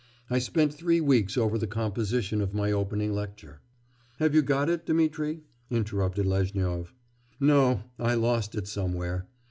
I 0.31 0.39
spent 0.39 0.73
three 0.73 0.99
weeks 0.99 1.37
over 1.37 1.59
the 1.59 1.67
composition 1.67 2.41
of 2.41 2.55
my 2.55 2.71
opening 2.71 3.13
lecture.' 3.13 3.61
'Have 4.17 4.33
you 4.33 4.41
got 4.41 4.67
it, 4.67 4.87
Dmitri?' 4.87 5.43
interrupted 5.69 6.25
Lezhnyov. 6.25 6.91
'No! 7.39 7.83
I 7.99 8.15
lost 8.15 8.55
it 8.55 8.67
somewhere. 8.67 9.27